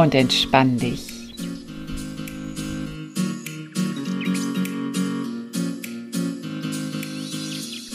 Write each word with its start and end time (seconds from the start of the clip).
Und 0.00 0.14
entspann 0.14 0.78
dich. 0.78 1.08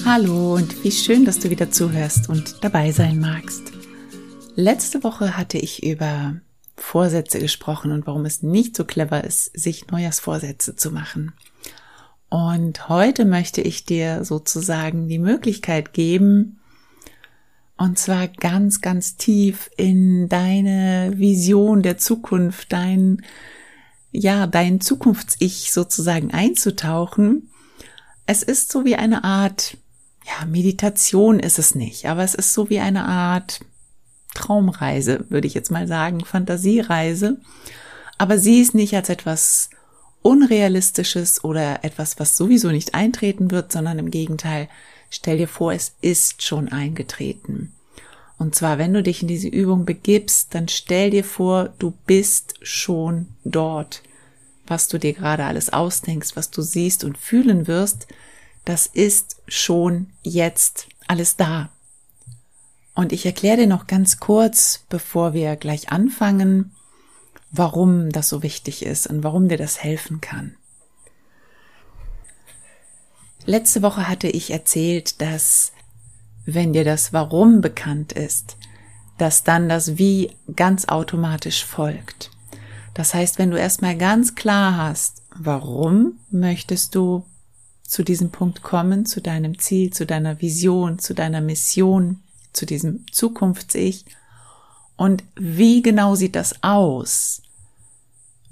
Hallo 0.05 0.54
und 0.54 0.84
wie 0.84 0.91
schön, 0.91 1.26
dass 1.26 1.40
du 1.40 1.49
wieder 1.49 1.72
zuhörst 1.72 2.30
und 2.30 2.63
dabei 2.63 2.91
sein 2.91 3.20
magst. 3.20 3.72
Letzte 4.54 5.04
Woche 5.04 5.36
hatte 5.36 5.58
ich 5.58 5.82
über 5.82 6.36
Vorsätze 6.77 7.40
gesprochen 7.40 7.91
und 7.91 8.05
warum 8.05 8.26
es 8.26 8.44
nicht 8.44 8.76
so 8.76 8.85
clever 8.85 9.24
ist, 9.24 9.60
sich 9.60 9.88
Neujahrsvorsätze 9.88 10.76
zu 10.76 10.91
machen. 10.91 11.34
Und 12.30 12.88
heute 12.88 13.26
möchte 13.26 13.62
ich 13.62 13.84
dir 13.84 14.24
sozusagen 14.24 15.08
die 15.08 15.18
Möglichkeit 15.18 15.91
geben, 15.93 16.60
und 17.77 17.99
zwar 17.99 18.27
ganz, 18.27 18.81
ganz 18.81 19.18
tief 19.18 19.70
in 19.76 20.29
deine 20.29 21.13
Vision 21.15 21.81
der 21.81 21.98
Zukunft, 21.98 22.71
dein, 22.71 23.21
ja, 24.12 24.48
dein 24.48 24.79
Zukunfts-Ich 24.79 25.73
sozusagen 25.73 26.31
einzutauchen. 26.31 27.51
Es 28.26 28.43
ist 28.43 28.71
so 28.71 28.85
wie 28.85 28.96
eine 28.96 29.23
Art, 29.26 29.77
ja, 30.26 30.46
Meditation 30.46 31.40
ist 31.40 31.59
es 31.59 31.76
nicht, 31.76 32.05
aber 32.05 32.23
es 32.23 32.34
ist 32.34 32.53
so 32.53 32.70
wie 32.70 32.79
eine 32.79 33.05
Art 33.05 33.59
Traumreise, 34.34 35.26
würde 35.29 35.48
ich 35.48 35.53
jetzt 35.53 35.71
mal 35.71 35.87
sagen, 35.87 36.23
Fantasiereise. 36.23 37.37
Aber 38.18 38.37
sieh 38.37 38.62
es 38.62 38.73
nicht 38.73 38.96
als 38.96 39.09
etwas 39.09 39.70
Unrealistisches 40.21 41.43
oder 41.43 41.84
etwas, 41.84 42.20
was 42.20 42.37
sowieso 42.37 42.70
nicht 42.70 42.96
eintreten 42.96 43.51
wird, 43.51 43.71
sondern 43.71 43.99
im 43.99 44.12
Gegenteil, 44.12 44.70
stell 45.10 45.38
dir 45.38 45.48
vor, 45.48 45.74
es 45.74 45.96
ist 46.02 46.44
schon 46.44 46.70
eingetreten. 46.70 47.74
Und 48.38 48.56
zwar, 48.56 48.78
wenn 48.78 48.94
du 48.94 49.02
dich 49.02 49.22
in 49.22 49.28
diese 49.28 49.48
Übung 49.48 49.86
begibst, 49.86 50.54
dann 50.54 50.68
stell 50.68 51.10
dir 51.10 51.24
vor, 51.24 51.70
du 51.80 51.94
bist 52.06 52.56
schon 52.62 53.28
dort. 53.44 54.04
Was 54.68 54.88
du 54.88 54.98
dir 54.98 55.14
gerade 55.14 55.46
alles 55.46 55.72
ausdenkst, 55.72 56.36
was 56.36 56.52
du 56.52 56.62
siehst 56.62 57.04
und 57.04 57.18
fühlen 57.18 57.68
wirst, 57.68 58.08
das 58.66 58.88
ist 58.88 59.38
schon 59.48 60.08
jetzt 60.24 60.88
alles 61.08 61.38
da. 61.38 61.70
Und 62.96 63.14
ich 63.14 63.26
erkläre 63.26 63.58
dir 63.58 63.68
noch 63.68 63.88
ganz 63.88 64.20
kurz, 64.20 64.86
bevor 64.90 65.34
wir 65.34 65.56
gleich 65.56 65.92
anfangen, 65.92 66.72
warum 67.52 68.09
das 68.09 68.30
so 68.30 68.42
wichtig 68.42 68.86
ist 68.86 69.08
und 69.08 69.24
warum 69.24 69.50
dir 69.50 69.58
das 69.58 69.84
helfen 69.84 70.20
kann. 70.22 70.56
Letzte 73.47 73.84
Woche 73.84 74.07
hatte 74.07 74.28
ich 74.28 74.50
erzählt, 74.50 75.22
dass 75.22 75.72
wenn 76.46 76.74
dir 76.74 76.84
das 76.84 77.13
Warum 77.13 77.62
bekannt 77.62 78.12
ist, 78.12 78.57
dass 79.18 79.44
dann 79.44 79.70
das 79.70 79.97
Wie 79.97 80.31
ganz 80.56 80.86
automatisch 80.86 81.64
folgt. 81.64 82.31
Das 82.96 83.14
heißt, 83.14 83.38
wenn 83.38 83.52
du 83.52 83.58
erstmal 83.58 83.97
ganz 83.97 84.36
klar 84.36 84.78
hast, 84.78 85.22
warum 85.36 86.20
möchtest 86.31 86.96
du 86.96 87.24
zu 87.84 88.03
diesem 88.03 88.31
Punkt 88.31 88.64
kommen, 88.64 89.06
zu 89.06 89.22
deinem 89.22 89.59
Ziel, 89.59 89.94
zu 89.94 90.06
deiner 90.08 90.41
Vision, 90.41 90.97
zu 90.97 91.14
deiner 91.14 91.41
Mission, 91.41 92.22
zu 92.52 92.66
diesem 92.66 93.06
Zukunfts-Ich. 93.12 94.06
Und 94.97 95.24
wie 95.36 95.84
genau 95.84 96.16
sieht 96.16 96.36
das 96.36 96.64
aus? 96.64 97.44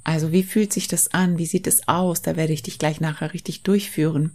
Also 0.04 0.32
wie 0.32 0.44
fühlt 0.44 0.72
sich 0.74 0.88
das 0.88 1.14
an? 1.14 1.38
Wie 1.38 1.46
sieht 1.46 1.66
es 1.66 1.88
aus? 1.88 2.22
Da 2.22 2.36
werde 2.36 2.54
ich 2.54 2.62
dich 2.62 2.78
gleich 2.78 3.02
nachher 3.02 3.34
richtig 3.34 3.64
durchführen. 3.64 4.34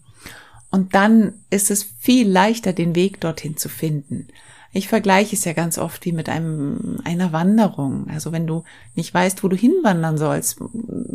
Und 0.71 0.95
dann 0.95 1.35
ist 1.51 1.71
es 1.71 1.83
viel 1.99 2.29
leichter, 2.29 2.73
den 2.73 2.95
Weg 2.95 3.21
dorthin 3.21 3.57
zu 3.57 3.69
finden. 3.69 4.29
Ich 4.71 4.89
vergleiche 4.89 5.35
es 5.35 5.45
ja 5.45 5.55
ganz 5.55 5.79
oft 5.79 6.05
wie 6.05 6.13
mit 6.13 6.29
einem, 6.29 7.01
einer 7.05 7.33
Wanderung. 7.33 8.07
Also 8.11 8.33
wenn 8.33 8.47
du 8.47 8.65
nicht 8.95 9.15
weißt, 9.15 9.43
wo 9.43 9.49
du 9.49 9.57
hinwandern 9.57 10.19
sollst, 10.19 10.59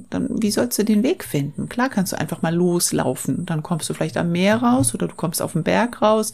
dann 0.09 0.41
wie 0.41 0.49
sollst 0.49 0.79
du 0.79 0.83
den 0.83 1.03
Weg 1.03 1.23
finden? 1.23 1.69
Klar 1.69 1.89
kannst 1.89 2.13
du 2.13 2.19
einfach 2.19 2.41
mal 2.41 2.53
loslaufen. 2.53 3.45
Dann 3.45 3.61
kommst 3.61 3.89
du 3.89 3.93
vielleicht 3.93 4.17
am 4.17 4.31
Meer 4.31 4.57
raus 4.57 4.95
oder 4.95 5.07
du 5.07 5.13
kommst 5.13 5.41
auf 5.41 5.53
den 5.53 5.63
Berg 5.63 6.01
raus 6.01 6.31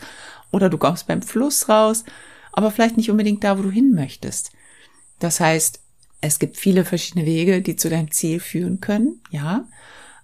oder 0.52 0.70
du 0.70 0.78
kommst 0.78 1.08
beim 1.08 1.22
Fluss 1.22 1.68
raus, 1.68 2.06
aber 2.54 2.72
vielleicht 2.72 2.96
nicht 2.96 3.12
unbedingt 3.12 3.44
da, 3.44 3.58
wo 3.58 3.64
du 3.64 3.70
hin 3.70 3.94
möchtest. 3.94 4.52
Das 5.20 5.42
heißt, 5.42 5.82
es 6.22 6.40
gibt 6.40 6.58
viele 6.58 6.86
verschiedene 6.86 7.26
Wege, 7.26 7.62
die 7.62 7.76
zu 7.76 7.90
deinem 7.90 8.12
Ziel 8.12 8.40
führen 8.40 8.80
können, 8.82 9.22
ja. 9.30 9.66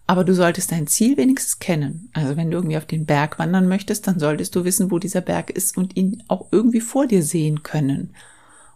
Aber 0.08 0.24
du 0.24 0.36
solltest 0.36 0.72
dein 0.72 0.88
Ziel 0.88 1.18
wenigstens 1.18 1.60
kennen. 1.60 2.10
Also 2.14 2.38
wenn 2.38 2.52
du 2.52 2.58
irgendwie 2.58 2.78
auf 2.78 2.86
den 2.86 3.06
Berg 3.06 3.40
wandern 3.40 3.68
möchtest, 3.68 4.08
dann 4.08 4.20
solltest 4.20 4.56
du 4.56 4.64
wissen, 4.64 4.92
wo 4.92 5.00
dieser 5.00 5.22
Berg 5.22 5.50
ist 5.50 5.78
und 5.78 5.98
ihn 5.98 6.24
auch 6.28 6.48
irgendwie 6.52 6.82
vor 6.82 7.08
dir 7.08 7.24
sehen 7.24 7.64
können. 7.64 8.14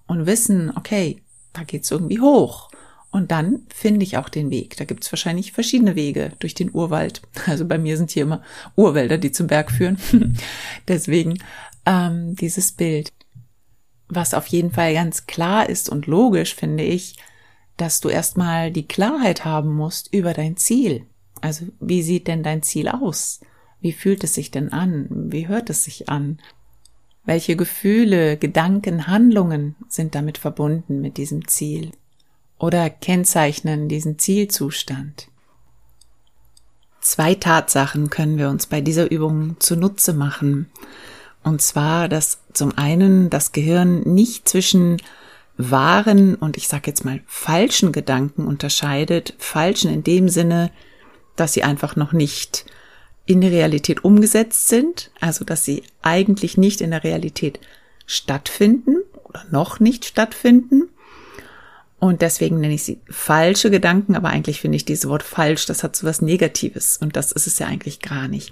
Und 0.07 0.25
wissen, 0.25 0.71
okay, 0.75 1.21
da 1.53 1.63
geht's 1.63 1.91
irgendwie 1.91 2.19
hoch. 2.19 2.69
Und 3.11 3.31
dann 3.31 3.63
finde 3.69 4.03
ich 4.03 4.17
auch 4.17 4.29
den 4.29 4.49
Weg. 4.49 4.77
Da 4.77 4.85
gibt's 4.85 5.11
wahrscheinlich 5.11 5.51
verschiedene 5.51 5.95
Wege 5.95 6.31
durch 6.39 6.53
den 6.53 6.73
Urwald. 6.73 7.21
Also 7.45 7.65
bei 7.65 7.77
mir 7.77 7.97
sind 7.97 8.11
hier 8.11 8.23
immer 8.23 8.41
Urwälder, 8.75 9.17
die 9.17 9.31
zum 9.31 9.47
Berg 9.47 9.71
führen. 9.71 9.97
Deswegen 10.87 11.39
ähm, 11.85 12.35
dieses 12.35 12.71
Bild. 12.71 13.11
Was 14.07 14.33
auf 14.33 14.47
jeden 14.47 14.71
Fall 14.71 14.93
ganz 14.93 15.27
klar 15.27 15.69
ist 15.69 15.89
und 15.89 16.07
logisch, 16.07 16.55
finde 16.55 16.83
ich, 16.83 17.17
dass 17.77 17.99
du 17.99 18.09
erstmal 18.09 18.71
die 18.71 18.87
Klarheit 18.87 19.45
haben 19.45 19.75
musst 19.75 20.11
über 20.13 20.33
dein 20.33 20.57
Ziel. 20.57 21.05
Also 21.41 21.65
wie 21.79 22.01
sieht 22.01 22.27
denn 22.27 22.43
dein 22.43 22.63
Ziel 22.63 22.87
aus? 22.87 23.41
Wie 23.81 23.93
fühlt 23.93 24.23
es 24.23 24.33
sich 24.33 24.51
denn 24.51 24.71
an? 24.71 25.07
Wie 25.09 25.47
hört 25.47 25.69
es 25.69 25.83
sich 25.83 26.09
an? 26.09 26.39
Welche 27.25 27.55
Gefühle, 27.55 28.37
Gedanken, 28.37 29.07
Handlungen 29.07 29.75
sind 29.87 30.15
damit 30.15 30.37
verbunden 30.37 31.01
mit 31.01 31.17
diesem 31.17 31.47
Ziel? 31.47 31.91
oder 32.59 32.89
kennzeichnen 32.89 33.87
diesen 33.87 34.19
Zielzustand. 34.19 35.29
Zwei 36.99 37.33
Tatsachen 37.33 38.09
können 38.09 38.37
wir 38.37 38.49
uns 38.49 38.67
bei 38.67 38.81
dieser 38.81 39.09
Übung 39.09 39.55
zunutze 39.59 40.13
machen. 40.13 40.69
Und 41.43 41.61
zwar, 41.61 42.09
dass 42.09 42.39
zum 42.53 42.77
einen 42.77 43.29
das 43.29 43.53
Gehirn 43.53 44.01
nicht 44.01 44.47
zwischen 44.47 44.97
wahren 45.57 46.35
und 46.35 46.57
ich 46.57 46.67
sage 46.67 46.83
jetzt 46.87 47.05
mal 47.05 47.21
falschen 47.25 47.93
Gedanken 47.93 48.45
unterscheidet. 48.45 49.33
Falschen 49.37 49.91
in 49.91 50.03
dem 50.03 50.27
Sinne, 50.27 50.71
dass 51.39 51.53
sie 51.53 51.63
einfach 51.63 51.95
noch 51.95 52.13
nicht 52.13 52.65
in 53.25 53.41
der 53.41 53.51
Realität 53.51 54.03
umgesetzt 54.03 54.67
sind, 54.67 55.11
also 55.19 55.45
dass 55.45 55.63
sie 55.63 55.83
eigentlich 56.01 56.57
nicht 56.57 56.81
in 56.81 56.91
der 56.91 57.03
Realität 57.03 57.59
stattfinden 58.07 58.97
oder 59.23 59.45
noch 59.51 59.79
nicht 59.79 60.05
stattfinden. 60.05 60.89
Und 61.99 62.21
deswegen 62.21 62.59
nenne 62.59 62.73
ich 62.73 62.83
sie 62.83 62.99
falsche 63.09 63.69
Gedanken, 63.69 64.15
aber 64.15 64.29
eigentlich 64.29 64.61
finde 64.61 64.77
ich 64.77 64.85
dieses 64.85 65.07
Wort 65.07 65.21
falsch, 65.21 65.65
das 65.65 65.83
hat 65.83 65.95
so 65.95 66.07
was 66.07 66.21
Negatives 66.21 66.97
und 66.97 67.15
das 67.15 67.31
ist 67.31 67.45
es 67.45 67.59
ja 67.59 67.67
eigentlich 67.67 67.99
gar 68.01 68.27
nicht. 68.27 68.51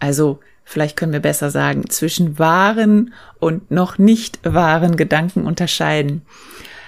Also 0.00 0.40
vielleicht 0.64 0.96
können 0.96 1.12
wir 1.12 1.20
besser 1.20 1.50
sagen, 1.50 1.88
zwischen 1.88 2.38
wahren 2.38 3.14
und 3.38 3.70
noch 3.70 3.98
nicht 3.98 4.40
wahren 4.42 4.96
Gedanken 4.96 5.44
unterscheiden. 5.44 6.22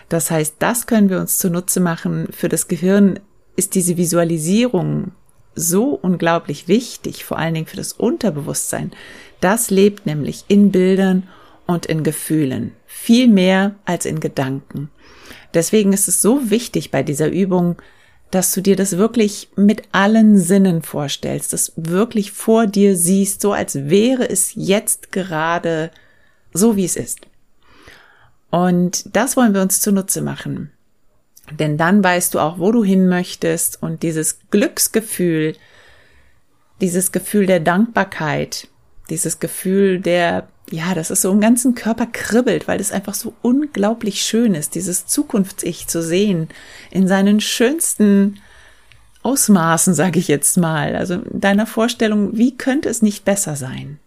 Das 0.09 0.31
heißt, 0.31 0.57
das 0.59 0.87
können 0.87 1.11
wir 1.11 1.21
uns 1.21 1.39
zunutze 1.39 1.79
machen. 1.79 2.27
Für 2.33 2.49
das 2.49 2.67
Gehirn 2.67 3.21
ist 3.55 3.75
diese 3.75 3.97
Visualisierung 3.97 5.13
so 5.55 5.99
unglaublich 6.01 6.69
wichtig, 6.69 7.25
vor 7.25 7.39
allen 7.39 7.55
Dingen 7.55 7.67
für 7.67 7.77
das 7.77 7.93
Unterbewusstsein. 7.93 8.93
Das 9.41 9.71
lebt 9.71 10.07
nämlich 10.07 10.45
in 10.49 10.71
Bildern 10.71 11.29
und 11.67 11.87
in 11.87 12.03
Gefühlen, 12.03 12.73
viel 12.87 13.29
mehr 13.29 13.75
als 13.85 14.07
in 14.07 14.21
Gedanken. 14.21 14.91
Deswegen 15.55 15.93
ist 15.93 16.09
es 16.09 16.23
so 16.23 16.51
wichtig 16.51 16.91
bei 16.91 17.03
dieser 17.03 17.29
Übung, 17.31 17.77
dass 18.31 18.53
du 18.53 18.61
dir 18.61 18.77
das 18.77 18.97
wirklich 18.97 19.49
mit 19.57 19.83
allen 19.93 20.39
Sinnen 20.39 20.83
vorstellst, 20.83 21.53
das 21.53 21.73
wirklich 21.77 22.31
vor 22.33 22.67
dir 22.67 22.97
siehst, 22.97 23.41
so 23.41 23.53
als 23.53 23.75
wäre 23.75 24.29
es 24.29 24.53
jetzt 24.55 25.11
gerade 25.11 25.91
so, 26.53 26.77
wie 26.77 26.85
es 26.85 26.97
ist. 26.97 27.27
Und 28.51 29.15
das 29.15 29.37
wollen 29.37 29.55
wir 29.55 29.63
uns 29.63 29.81
zunutze 29.81 30.23
machen. 30.23 30.71
Denn 31.59 31.77
dann 31.77 32.03
weißt 32.03 32.35
du 32.35 32.39
auch, 32.39 32.59
wo 32.59 32.73
du 32.73 32.85
hin 32.85 33.09
möchtest 33.09 33.83
und 33.83 34.03
dieses 34.03 34.39
Glücksgefühl, 34.51 35.57
dieses 36.81 37.13
Gefühl 37.13 37.47
der 37.47 37.61
Dankbarkeit, 37.61 38.69
dieses 39.09 39.41
Gefühl 39.41 40.01
der 40.01 40.49
ja, 40.71 40.95
dass 40.95 41.11
es 41.11 41.23
so 41.23 41.33
im 41.33 41.41
ganzen 41.41 41.75
Körper 41.75 42.07
kribbelt, 42.07 42.69
weil 42.69 42.81
es 42.81 42.93
einfach 42.93 43.15
so 43.15 43.35
unglaublich 43.43 44.23
schön 44.23 44.55
ist, 44.55 44.75
dieses 44.75 45.07
Zukunfts-Ich 45.07 45.89
zu 45.89 46.03
sehen 46.03 46.49
in 46.91 47.09
seinen 47.09 47.41
schönsten 47.41 48.41
Ausmaßen, 49.23 49.95
sage 49.95 50.19
ich 50.19 50.29
jetzt 50.29 50.57
mal. 50.57 50.95
Also 50.95 51.15
in 51.15 51.41
deiner 51.41 51.67
Vorstellung, 51.67 52.37
wie 52.37 52.57
könnte 52.57 52.89
es 52.89 53.03
nicht 53.03 53.25
besser 53.25 53.57
sein? 53.57 53.99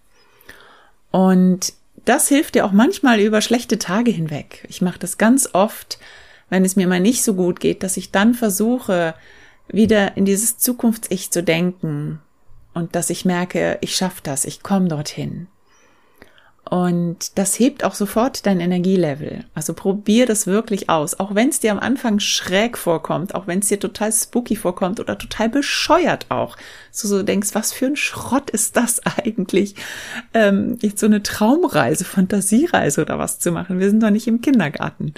Und 1.12 1.74
das 2.06 2.28
hilft 2.28 2.56
dir 2.56 2.66
auch 2.66 2.72
manchmal 2.72 3.19
über 3.19 3.42
schlechte 3.42 3.78
Tage 3.78 4.12
hinweg. 4.12 4.66
Ich 4.69 4.81
mache 4.81 5.00
das 5.00 5.18
ganz 5.18 5.50
oft, 5.54 6.00
wenn 6.54 6.66
es 6.66 6.76
mir 6.76 6.88
mal 6.88 7.00
nicht 7.00 7.24
so 7.24 7.34
gut 7.34 7.60
geht, 7.60 7.82
dass 7.82 7.98
ich 7.98 8.12
dann 8.12 8.36
versuche, 8.36 9.16
wieder 9.70 10.16
in 10.18 10.24
dieses 10.24 10.60
Zukunfts-Ich 10.60 11.32
zu 11.32 11.42
denken 11.42 12.20
und 12.76 12.96
dass 12.96 13.10
ich 13.10 13.26
merke, 13.26 13.80
ich 13.82 13.96
schaffe 13.96 14.22
das, 14.22 14.46
ich 14.46 14.62
komme 14.62 14.88
dorthin. 14.88 15.48
Und 16.69 17.38
das 17.38 17.60
hebt 17.60 17.83
auch 17.83 17.94
sofort 17.94 18.45
dein 18.45 18.62
Energielevel. 18.62 19.44
Also 19.54 19.74
probier 19.74 20.25
das 20.25 20.48
wirklich 20.48 20.89
aus. 20.89 21.19
Auch 21.19 21.36
wenn 21.36 21.50
es 21.50 21.60
dir 21.60 21.71
am 21.74 21.80
Anfang 21.80 22.19
schräg 22.19 22.77
vorkommt, 22.77 23.36
auch 23.36 23.48
wenn 23.48 23.60
es 23.60 23.68
dir 23.68 23.80
total 23.80 24.13
spooky 24.13 24.56
vorkommt 24.56 25.00
oder 25.00 25.18
total 25.18 25.50
bescheuert 25.50 26.27
auch. 26.30 26.56
So 26.89 27.07
so 27.07 27.21
denkst, 27.21 27.50
was 27.54 27.74
für 27.74 27.88
ein 27.88 27.98
Schrott 27.98 28.50
ist 28.50 28.77
das 28.77 29.01
eigentlich? 29.18 29.75
Ähm, 30.33 30.77
jetzt 30.81 31.00
so 31.00 31.06
eine 31.06 31.21
Traumreise, 31.21 32.06
Fantasiereise 32.06 33.01
oder 33.01 33.19
was 33.19 33.39
zu 33.39 33.51
machen. 33.51 33.80
Wir 33.80 33.89
sind 33.89 34.01
doch 34.01 34.10
nicht 34.10 34.27
im 34.27 34.42
Kindergarten. 34.42 35.13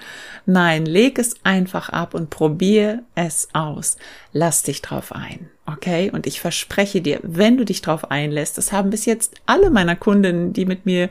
Nein, 0.47 0.85
leg 0.85 1.19
es 1.19 1.35
einfach 1.43 1.89
ab 1.89 2.15
und 2.15 2.31
probier 2.31 3.03
es 3.13 3.49
aus. 3.53 3.97
Lass 4.33 4.63
dich 4.63 4.81
drauf 4.81 5.11
ein. 5.13 5.49
Okay, 5.65 6.11
und 6.13 6.27
ich 6.27 6.39
verspreche 6.39 7.01
dir, 7.01 7.19
wenn 7.23 7.57
du 7.57 7.65
dich 7.65 7.81
drauf 7.81 8.11
einlässt, 8.11 8.57
das 8.57 8.71
haben 8.71 8.91
bis 8.91 9.05
jetzt 9.05 9.35
alle 9.47 9.71
meiner 9.71 9.95
Kundinnen, 9.95 10.53
die 10.53 10.65
mit 10.65 10.85
mir 10.85 11.09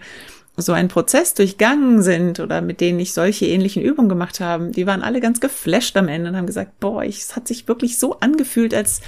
so 0.56 0.72
einen 0.72 0.88
Prozess 0.88 1.34
durchgangen 1.34 2.02
sind 2.02 2.38
oder 2.38 2.60
mit 2.60 2.80
denen 2.80 3.00
ich 3.00 3.12
solche 3.12 3.46
ähnlichen 3.46 3.82
Übungen 3.82 4.08
gemacht 4.08 4.38
habe, 4.38 4.70
die 4.70 4.86
waren 4.86 5.02
alle 5.02 5.20
ganz 5.20 5.40
geflasht 5.40 5.96
am 5.96 6.06
Ende 6.06 6.30
und 6.30 6.36
haben 6.36 6.46
gesagt, 6.46 6.78
boah, 6.78 7.02
ich, 7.02 7.18
es 7.18 7.34
hat 7.34 7.48
sich 7.48 7.66
wirklich 7.66 7.98
so 7.98 8.20
angefühlt, 8.20 8.72
als 8.72 9.00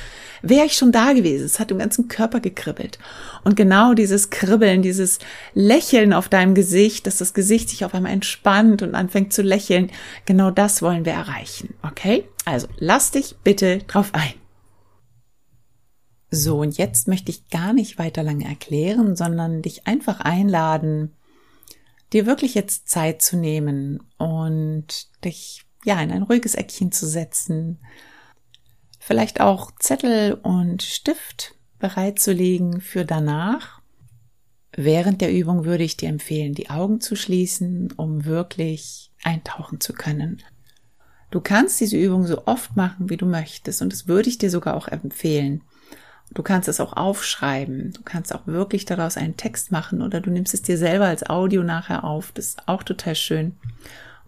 wäre 0.43 0.67
ich 0.67 0.73
schon 0.73 0.91
da 0.91 1.13
gewesen. 1.13 1.47
Es 1.47 1.61
hat 1.61 1.71
im 1.71 1.79
ganzen 1.79 2.09
Körper 2.09 2.41
gekribbelt. 2.41 2.99
Und 3.45 3.57
genau 3.57 3.95
dieses 3.95 4.31
Kribbeln, 4.31 4.83
dieses 4.83 5.21
Lächeln 5.55 6.13
auf 6.13 6.29
deinem 6.29 6.57
Gesicht, 6.57 7.07
dass 7.07 7.19
das 7.19 7.33
Gesicht 7.33 7.71
sich 7.71 7.85
auf 7.85 7.95
einmal 7.95 8.13
entspannt 8.13 8.83
und 8.83 8.97
anfängt 8.97 9.33
zu 9.33 9.43
lächeln, 9.43 9.93
genau 10.25 10.51
das 10.51 10.83
wollen 10.83 11.05
wir 11.05 11.13
erreichen. 11.13 11.75
Okay? 11.85 12.25
Also 12.45 12.67
lass 12.79 13.13
dich 13.13 13.37
bitte 13.45 13.79
drauf 13.87 14.11
ein. 14.13 14.46
So, 16.31 16.61
und 16.61 16.77
jetzt 16.77 17.07
möchte 17.09 17.31
ich 17.31 17.49
gar 17.51 17.73
nicht 17.73 17.99
weiter 17.99 18.23
lange 18.23 18.47
erklären, 18.47 19.17
sondern 19.17 19.63
dich 19.63 19.87
einfach 19.87 20.21
einladen, 20.21 21.13
dir 22.13 22.27
wirklich 22.27 22.55
jetzt 22.55 22.89
Zeit 22.89 23.23
zu 23.23 23.37
nehmen 23.37 24.03
und 24.19 25.09
dich 25.25 25.65
ja 25.85 26.01
in 26.01 26.11
ein 26.11 26.23
ruhiges 26.23 26.55
Eckchen 26.55 26.91
zu 26.91 27.07
setzen, 27.07 27.79
vielleicht 28.99 29.41
auch 29.41 29.71
Zettel 29.79 30.35
und 30.35 30.83
Stift 30.83 31.55
bereitzulegen 31.79 32.81
für 32.81 33.05
danach. 33.05 33.81
Während 34.73 35.21
der 35.21 35.33
Übung 35.33 35.65
würde 35.65 35.85
ich 35.85 35.97
dir 35.97 36.09
empfehlen, 36.09 36.55
die 36.55 36.71
Augen 36.71 37.01
zu 37.01 37.17
schließen, 37.17 37.93
um 37.97 38.25
wirklich 38.25 39.13
eintauchen 39.23 39.81
zu 39.81 39.93
können. 39.93 40.43
Du 41.31 41.41
kannst 41.41 41.81
diese 41.81 41.97
Übung 41.97 42.27
so 42.27 42.47
oft 42.47 42.77
machen, 42.77 43.09
wie 43.09 43.17
du 43.17 43.27
möchtest, 43.27 43.81
und 43.81 43.93
das 43.93 44.07
würde 44.07 44.29
ich 44.29 44.39
dir 44.39 44.51
sogar 44.51 44.77
auch 44.77 44.89
empfehlen. 44.89 45.63
Du 46.35 46.43
kannst 46.43 46.69
es 46.69 46.81
auch 46.81 46.93
aufschreiben. 46.95 47.93
Du 47.93 48.03
kannst 48.03 48.35
auch 48.35 48.47
wirklich 48.47 48.85
daraus 48.85 49.17
einen 49.17 49.37
Text 49.37 49.73
machen 49.73 50.03
oder 50.03 50.21
du 50.21 50.31
nimmst 50.31 50.55
es 50.55 50.63
dir 50.63 50.77
selber 50.77 51.07
als 51.07 51.29
Audio 51.29 51.63
nachher 51.63 52.05
auf. 52.05 52.33
Das 52.33 52.47
ist 52.47 52.69
auch 52.69 52.83
total 52.83 53.15
schön. 53.15 53.57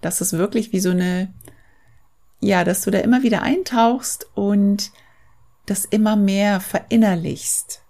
Das 0.00 0.20
ist 0.20 0.32
wirklich 0.32 0.72
wie 0.72 0.80
so 0.80 0.90
eine, 0.90 1.32
ja, 2.40 2.64
dass 2.64 2.82
du 2.82 2.90
da 2.90 2.98
immer 2.98 3.22
wieder 3.22 3.42
eintauchst 3.42 4.26
und 4.34 4.92
das 5.66 5.84
immer 5.84 6.16
mehr 6.16 6.60
verinnerlichst. 6.60 7.82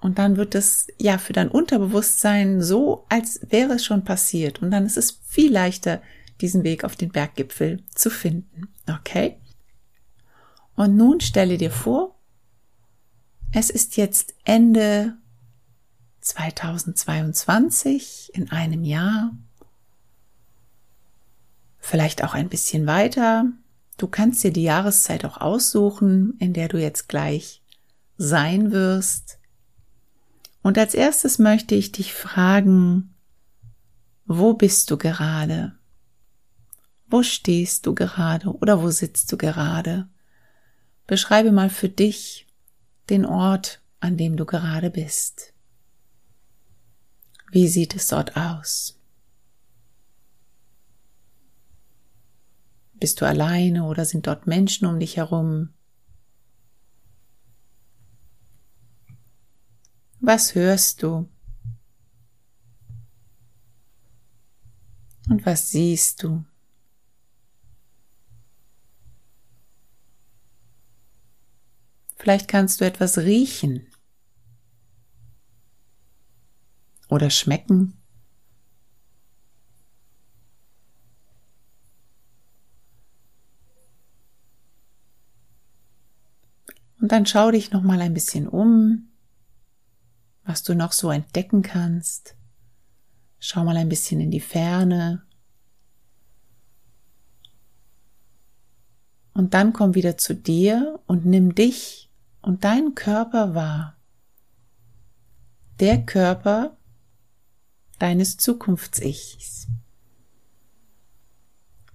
Und 0.00 0.18
dann 0.18 0.36
wird 0.36 0.56
es 0.56 0.88
ja 0.98 1.16
für 1.16 1.32
dein 1.32 1.48
Unterbewusstsein 1.48 2.60
so, 2.60 3.06
als 3.08 3.40
wäre 3.48 3.74
es 3.74 3.84
schon 3.84 4.04
passiert. 4.04 4.60
Und 4.60 4.72
dann 4.72 4.84
ist 4.84 4.98
es 4.98 5.20
viel 5.28 5.52
leichter, 5.52 6.02
diesen 6.40 6.64
Weg 6.64 6.82
auf 6.82 6.96
den 6.96 7.12
Berggipfel 7.12 7.84
zu 7.94 8.10
finden. 8.10 8.68
Okay? 8.90 9.36
Und 10.74 10.96
nun 10.96 11.20
stelle 11.20 11.56
dir 11.56 11.70
vor, 11.70 12.16
es 13.52 13.70
ist 13.70 13.96
jetzt 13.96 14.34
Ende 14.44 15.16
2022 16.20 18.32
in 18.34 18.50
einem 18.50 18.84
Jahr, 18.84 19.32
vielleicht 21.78 22.22
auch 22.24 22.34
ein 22.34 22.48
bisschen 22.48 22.86
weiter. 22.86 23.44
Du 23.98 24.06
kannst 24.06 24.42
dir 24.42 24.52
die 24.52 24.62
Jahreszeit 24.62 25.26
auch 25.26 25.38
aussuchen, 25.38 26.34
in 26.38 26.54
der 26.54 26.68
du 26.68 26.80
jetzt 26.80 27.08
gleich 27.08 27.60
sein 28.16 28.72
wirst. 28.72 29.38
Und 30.62 30.78
als 30.78 30.94
erstes 30.94 31.38
möchte 31.38 31.74
ich 31.74 31.92
dich 31.92 32.14
fragen, 32.14 33.14
wo 34.24 34.54
bist 34.54 34.90
du 34.90 34.96
gerade? 34.96 35.76
Wo 37.08 37.22
stehst 37.22 37.84
du 37.86 37.94
gerade 37.94 38.48
oder 38.48 38.82
wo 38.82 38.90
sitzt 38.90 39.30
du 39.30 39.36
gerade? 39.36 40.08
Beschreibe 41.06 41.52
mal 41.52 41.68
für 41.68 41.90
dich, 41.90 42.46
den 43.12 43.26
Ort, 43.26 43.82
an 44.00 44.16
dem 44.16 44.36
du 44.36 44.46
gerade 44.46 44.90
bist. 44.90 45.52
Wie 47.50 47.68
sieht 47.68 47.94
es 47.94 48.08
dort 48.08 48.36
aus? 48.36 48.98
Bist 52.94 53.20
du 53.20 53.26
alleine 53.26 53.84
oder 53.84 54.06
sind 54.06 54.26
dort 54.26 54.46
Menschen 54.46 54.86
um 54.86 54.98
dich 54.98 55.18
herum? 55.18 55.74
Was 60.20 60.54
hörst 60.54 61.02
du? 61.02 61.28
Und 65.28 65.44
was 65.44 65.68
siehst 65.68 66.22
du? 66.22 66.44
Vielleicht 72.22 72.46
kannst 72.46 72.80
du 72.80 72.84
etwas 72.84 73.18
riechen 73.18 73.84
oder 77.08 77.30
schmecken. 77.30 78.00
Und 87.00 87.10
dann 87.10 87.26
schau 87.26 87.50
dich 87.50 87.72
noch 87.72 87.82
mal 87.82 88.00
ein 88.00 88.14
bisschen 88.14 88.46
um, 88.46 89.08
was 90.44 90.62
du 90.62 90.76
noch 90.76 90.92
so 90.92 91.10
entdecken 91.10 91.62
kannst. 91.62 92.36
Schau 93.40 93.64
mal 93.64 93.76
ein 93.76 93.88
bisschen 93.88 94.20
in 94.20 94.30
die 94.30 94.38
Ferne. 94.38 95.26
Und 99.34 99.54
dann 99.54 99.72
komm 99.72 99.96
wieder 99.96 100.16
zu 100.16 100.36
dir 100.36 101.00
und 101.08 101.26
nimm 101.26 101.56
dich 101.56 102.10
und 102.42 102.64
dein 102.64 102.94
Körper 102.94 103.54
wahr. 103.54 103.96
Der 105.80 106.04
Körper 106.04 106.76
deines 107.98 108.36
Zukunfts-Ichs. 108.36 109.68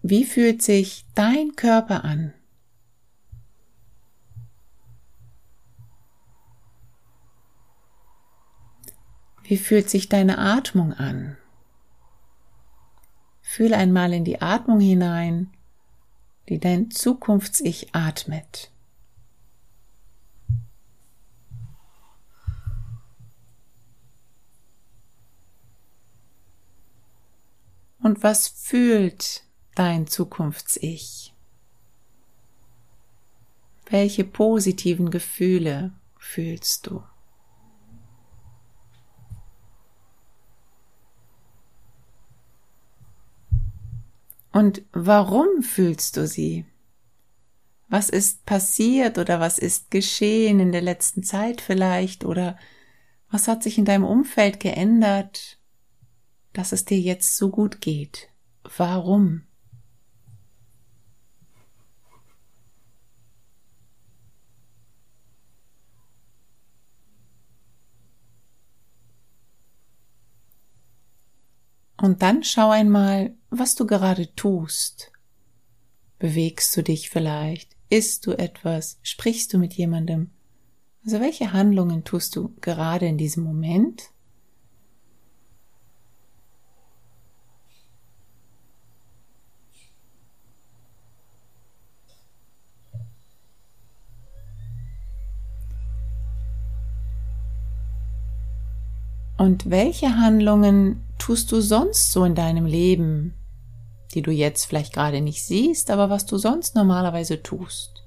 Wie 0.01 0.23
fühlt 0.23 0.61
sich 0.61 1.05
dein 1.15 1.55
Körper 1.55 2.05
an? 2.05 2.33
Wie 9.43 9.57
fühlt 9.57 9.89
sich 9.89 10.09
deine 10.09 10.37
Atmung 10.37 10.93
an? 10.93 11.37
Fühl 13.41 13.73
einmal 13.73 14.11
in 14.13 14.25
die 14.25 14.41
Atmung 14.41 14.79
hinein, 14.79 15.49
die 16.49 16.59
dein 16.59 16.91
Zukunfts-Ich 16.91 17.95
atmet. 17.95 18.71
Und 28.17 28.23
was 28.23 28.47
fühlt 28.47 29.43
dein 29.75 30.07
Zukunfts-Ich? 30.07 31.35
Welche 33.91 34.23
positiven 34.23 35.11
Gefühle 35.11 35.91
fühlst 36.17 36.87
du? 36.87 37.03
Und 44.51 44.81
warum 44.93 45.61
fühlst 45.61 46.17
du 46.17 46.25
sie? 46.25 46.65
Was 47.87 48.09
ist 48.09 48.47
passiert 48.47 49.19
oder 49.19 49.39
was 49.39 49.59
ist 49.59 49.91
geschehen 49.91 50.59
in 50.59 50.71
der 50.71 50.81
letzten 50.81 51.21
Zeit 51.21 51.61
vielleicht 51.61 52.25
oder 52.25 52.57
was 53.29 53.47
hat 53.47 53.61
sich 53.61 53.77
in 53.77 53.85
deinem 53.85 54.05
Umfeld 54.05 54.59
geändert, 54.59 55.59
dass 56.57 56.71
es 56.71 56.85
dir 56.85 56.99
jetzt 56.99 57.37
so 57.37 57.51
gut 57.51 57.81
geht? 57.81 58.29
Warum? 58.77 59.43
Und 72.01 72.23
dann 72.23 72.43
schau 72.43 72.71
einmal, 72.71 73.35
was 73.51 73.75
du 73.75 73.85
gerade 73.85 74.33
tust. 74.33 75.11
Bewegst 76.17 76.75
du 76.75 76.81
dich 76.81 77.11
vielleicht? 77.11 77.75
Isst 77.89 78.25
du 78.25 78.31
etwas? 78.31 78.97
Sprichst 79.03 79.53
du 79.53 79.59
mit 79.59 79.75
jemandem? 79.75 80.31
Also 81.05 81.19
welche 81.19 81.53
Handlungen 81.53 82.03
tust 82.03 82.35
du 82.35 82.55
gerade 82.61 83.05
in 83.05 83.19
diesem 83.19 83.43
Moment? 83.43 84.09
Und 99.37 99.69
welche 99.69 100.17
Handlungen 100.17 101.05
tust 101.19 101.51
du 101.51 101.61
sonst 101.61 102.11
so 102.11 102.23
in 102.23 102.33
deinem 102.33 102.65
Leben, 102.65 103.35
die 104.13 104.23
du 104.23 104.31
jetzt 104.31 104.65
vielleicht 104.65 104.93
gerade 104.93 105.21
nicht 105.21 105.45
siehst, 105.45 105.91
aber 105.91 106.09
was 106.09 106.25
du 106.25 106.37
sonst 106.37 106.75
normalerweise 106.75 107.43
tust? 107.43 108.03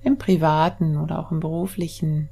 Im 0.00 0.16
privaten 0.16 0.96
oder 0.96 1.18
auch 1.18 1.30
im 1.30 1.40
beruflichen. 1.40 2.30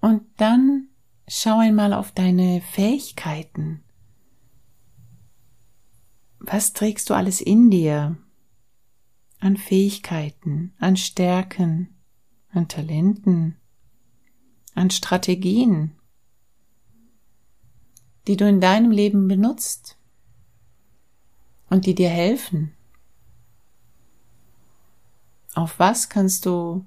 Und 0.00 0.22
dann 0.38 0.88
schau 1.42 1.58
einmal 1.58 1.94
auf 1.94 2.12
deine 2.12 2.60
Fähigkeiten. 2.60 3.82
Was 6.38 6.74
trägst 6.74 7.08
du 7.08 7.14
alles 7.14 7.40
in 7.40 7.70
dir? 7.70 8.18
An 9.38 9.56
Fähigkeiten, 9.56 10.74
an 10.78 10.98
Stärken, 10.98 11.96
an 12.50 12.68
Talenten, 12.68 13.56
an 14.74 14.90
Strategien, 14.90 15.96
die 18.26 18.36
du 18.36 18.46
in 18.46 18.60
deinem 18.60 18.90
Leben 18.90 19.26
benutzt 19.26 19.96
und 21.70 21.86
die 21.86 21.94
dir 21.94 22.10
helfen. 22.10 22.74
Auf 25.54 25.78
was 25.78 26.10
kannst 26.10 26.44
du 26.44 26.84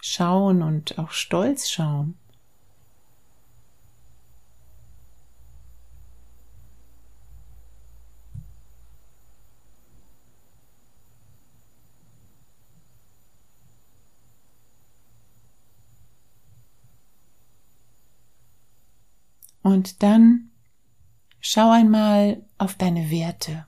schauen 0.00 0.62
und 0.62 0.96
auch 0.96 1.10
stolz 1.10 1.68
schauen? 1.68 2.16
Und 19.82 20.04
dann 20.04 20.52
schau 21.40 21.72
einmal 21.72 22.44
auf 22.56 22.76
deine 22.76 23.10
Werte. 23.10 23.66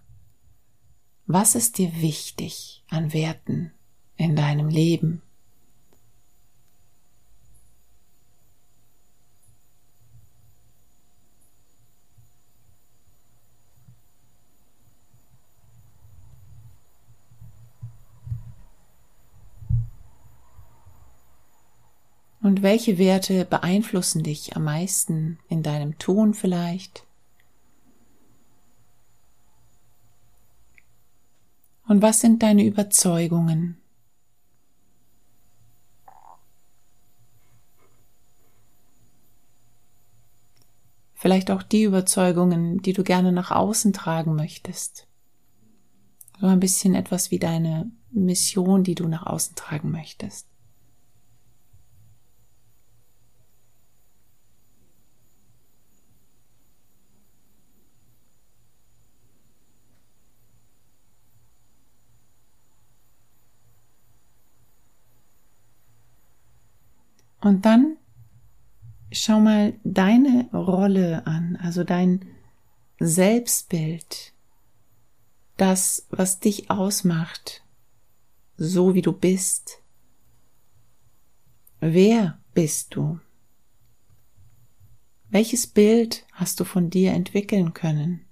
Was 1.26 1.56
ist 1.56 1.76
dir 1.78 1.92
wichtig 2.02 2.84
an 2.88 3.12
Werten 3.12 3.72
in 4.14 4.36
deinem 4.36 4.68
Leben? 4.68 5.22
Und 22.44 22.60
welche 22.60 22.98
Werte 22.98 23.46
beeinflussen 23.46 24.22
dich 24.22 24.54
am 24.54 24.64
meisten 24.64 25.38
in 25.48 25.62
deinem 25.62 25.98
Tun 25.98 26.34
vielleicht? 26.34 27.06
Und 31.88 32.02
was 32.02 32.20
sind 32.20 32.42
deine 32.42 32.66
Überzeugungen? 32.66 33.78
Vielleicht 41.14 41.50
auch 41.50 41.62
die 41.62 41.84
Überzeugungen, 41.84 42.82
die 42.82 42.92
du 42.92 43.04
gerne 43.04 43.32
nach 43.32 43.52
außen 43.52 43.94
tragen 43.94 44.34
möchtest. 44.34 45.06
So 46.38 46.48
ein 46.48 46.60
bisschen 46.60 46.94
etwas 46.94 47.30
wie 47.30 47.38
deine 47.38 47.90
Mission, 48.10 48.84
die 48.84 48.94
du 48.94 49.08
nach 49.08 49.24
außen 49.24 49.56
tragen 49.56 49.90
möchtest. 49.90 50.53
Und 67.44 67.66
dann 67.66 67.98
schau 69.12 69.38
mal 69.38 69.78
deine 69.84 70.48
Rolle 70.50 71.26
an, 71.26 71.56
also 71.56 71.84
dein 71.84 72.24
Selbstbild, 72.98 74.32
das, 75.58 76.06
was 76.08 76.40
dich 76.40 76.70
ausmacht, 76.70 77.62
so 78.56 78.94
wie 78.94 79.02
du 79.02 79.12
bist. 79.12 79.82
Wer 81.80 82.38
bist 82.54 82.94
du? 82.94 83.20
Welches 85.28 85.66
Bild 85.66 86.24
hast 86.32 86.60
du 86.60 86.64
von 86.64 86.88
dir 86.88 87.12
entwickeln 87.12 87.74
können? 87.74 88.23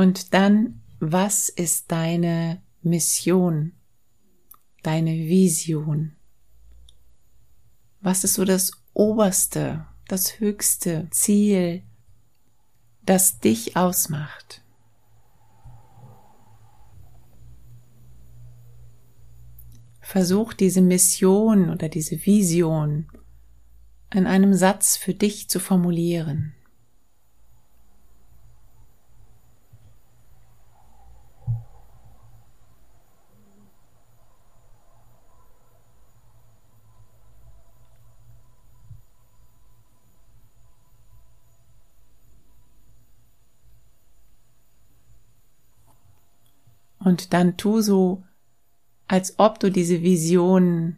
Und 0.00 0.32
dann, 0.32 0.80
was 0.98 1.50
ist 1.50 1.92
deine 1.92 2.62
Mission, 2.80 3.72
deine 4.82 5.10
Vision? 5.10 6.16
Was 8.00 8.24
ist 8.24 8.32
so 8.32 8.46
das 8.46 8.72
oberste, 8.94 9.84
das 10.08 10.40
höchste 10.40 11.06
Ziel, 11.10 11.82
das 13.02 13.40
dich 13.40 13.76
ausmacht? 13.76 14.62
Versuch 20.00 20.54
diese 20.54 20.80
Mission 20.80 21.68
oder 21.68 21.90
diese 21.90 22.24
Vision 22.24 23.06
in 24.14 24.26
einem 24.26 24.54
Satz 24.54 24.96
für 24.96 25.12
dich 25.12 25.50
zu 25.50 25.60
formulieren. 25.60 26.54
Und 47.10 47.32
dann 47.32 47.56
tu 47.56 47.80
so, 47.80 48.22
als 49.08 49.40
ob 49.40 49.58
du 49.58 49.68
diese 49.68 50.02
Vision 50.02 50.96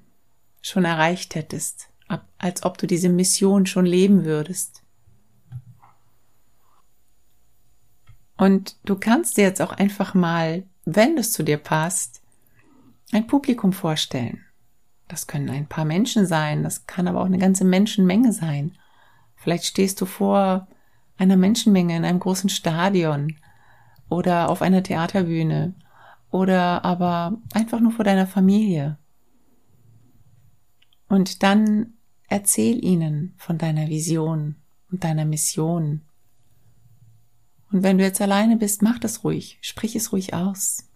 schon 0.60 0.84
erreicht 0.84 1.34
hättest, 1.34 1.88
als 2.36 2.64
ob 2.64 2.76
du 2.76 2.86
diese 2.86 3.08
Mission 3.08 3.64
schon 3.64 3.86
leben 3.86 4.26
würdest. 4.26 4.82
Und 8.36 8.76
du 8.84 8.96
kannst 8.96 9.38
dir 9.38 9.44
jetzt 9.44 9.62
auch 9.62 9.72
einfach 9.72 10.12
mal, 10.12 10.64
wenn 10.84 11.16
es 11.16 11.32
zu 11.32 11.44
dir 11.44 11.56
passt, 11.56 12.20
ein 13.10 13.26
Publikum 13.26 13.72
vorstellen, 13.72 14.44
Das 15.08 15.26
können 15.26 15.48
ein 15.48 15.66
paar 15.66 15.86
Menschen 15.86 16.26
sein, 16.26 16.62
das 16.62 16.86
kann 16.86 17.08
aber 17.08 17.22
auch 17.22 17.26
eine 17.26 17.38
ganze 17.38 17.64
Menschenmenge 17.64 18.34
sein. 18.34 18.76
Vielleicht 19.36 19.64
stehst 19.64 19.98
du 20.02 20.04
vor 20.04 20.68
einer 21.16 21.38
Menschenmenge 21.38 21.96
in 21.96 22.04
einem 22.04 22.20
großen 22.20 22.50
Stadion 22.50 23.36
oder 24.10 24.50
auf 24.50 24.60
einer 24.60 24.82
Theaterbühne 24.82 25.74
oder 26.32 26.84
aber 26.84 27.38
einfach 27.52 27.78
nur 27.78 27.92
vor 27.92 28.04
deiner 28.04 28.26
Familie. 28.26 28.98
Und 31.08 31.42
dann 31.42 31.92
erzähl 32.26 32.82
ihnen 32.82 33.34
von 33.36 33.58
deiner 33.58 33.88
Vision 33.88 34.56
und 34.90 35.04
deiner 35.04 35.26
Mission. 35.26 36.00
Und 37.70 37.82
wenn 37.82 37.98
du 37.98 38.04
jetzt 38.04 38.20
alleine 38.20 38.56
bist, 38.56 38.82
mach 38.82 38.98
das 38.98 39.22
ruhig, 39.22 39.58
sprich 39.60 39.94
es 39.94 40.10
ruhig 40.12 40.32
aus. 40.32 40.88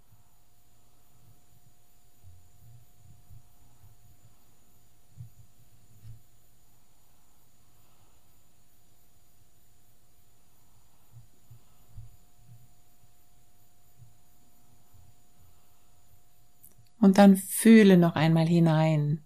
Und 17.07 17.19
dann 17.19 17.37
fühle 17.37 17.99
noch 17.99 18.17
einmal 18.17 18.49
hinein 18.49 19.23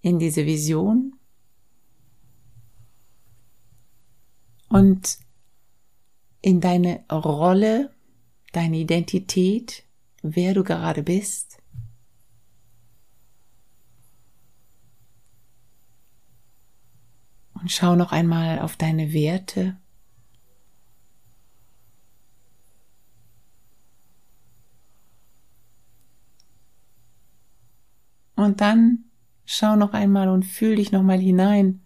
in 0.00 0.18
diese 0.18 0.44
Vision 0.44 1.14
und 4.68 5.16
in 6.42 6.60
deine 6.60 7.04
Rolle, 7.08 7.94
deine 8.52 8.78
Identität, 8.78 9.84
wer 10.20 10.52
du 10.52 10.64
gerade 10.64 11.04
bist. 11.04 11.62
Und 17.54 17.70
schau 17.70 17.94
noch 17.94 18.10
einmal 18.10 18.58
auf 18.58 18.76
deine 18.76 19.12
Werte. 19.12 19.76
Und 28.46 28.60
dann 28.60 29.06
schau 29.44 29.74
noch 29.74 29.92
einmal 29.92 30.28
und 30.28 30.44
fühl 30.44 30.76
dich 30.76 30.92
noch 30.92 31.02
mal 31.02 31.18
hinein 31.18 31.82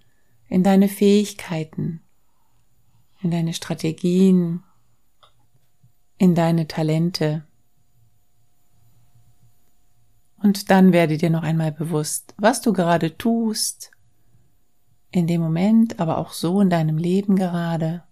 in 0.46 0.62
deine 0.62 0.88
Fähigkeiten, 0.88 2.02
in 3.22 3.30
deine 3.30 3.54
Strategien, 3.54 4.62
in 6.18 6.34
deine 6.34 6.68
Talente. 6.68 7.46
Und 10.36 10.70
dann 10.70 10.92
werde 10.92 11.16
dir 11.16 11.30
noch 11.30 11.44
einmal 11.44 11.72
bewusst, 11.72 12.34
was 12.36 12.60
du 12.60 12.74
gerade 12.74 13.16
tust, 13.16 13.90
in 15.10 15.26
dem 15.26 15.40
Moment, 15.40 15.98
aber 15.98 16.18
auch 16.18 16.34
so 16.34 16.60
in 16.60 16.68
deinem 16.68 16.98
Leben 16.98 17.36
gerade. 17.36 18.04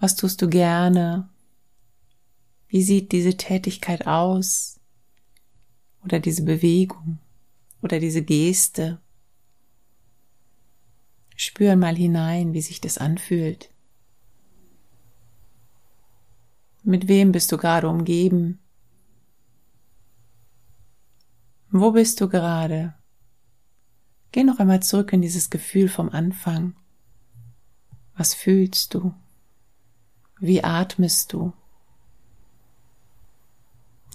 Was 0.00 0.16
tust 0.16 0.42
du 0.42 0.48
gerne? 0.48 1.28
Wie 2.66 2.82
sieht 2.82 3.12
diese 3.12 3.36
Tätigkeit 3.36 4.08
aus? 4.08 4.80
Oder 6.04 6.20
diese 6.20 6.44
Bewegung 6.44 7.18
oder 7.82 7.98
diese 7.98 8.22
Geste. 8.22 9.00
Spür 11.36 11.76
mal 11.76 11.96
hinein, 11.96 12.52
wie 12.52 12.62
sich 12.62 12.80
das 12.80 12.98
anfühlt. 12.98 13.70
Mit 16.82 17.08
wem 17.08 17.32
bist 17.32 17.50
du 17.50 17.56
gerade 17.56 17.88
umgeben? 17.88 18.60
Wo 21.70 21.90
bist 21.90 22.20
du 22.20 22.28
gerade? 22.28 22.94
Geh 24.30 24.44
noch 24.44 24.58
einmal 24.58 24.82
zurück 24.82 25.12
in 25.12 25.22
dieses 25.22 25.50
Gefühl 25.50 25.88
vom 25.88 26.08
Anfang. 26.10 26.76
Was 28.16 28.34
fühlst 28.34 28.94
du? 28.94 29.14
Wie 30.38 30.62
atmest 30.62 31.32
du? 31.32 31.52